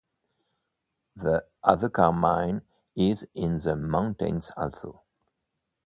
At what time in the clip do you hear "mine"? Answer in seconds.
2.11-2.63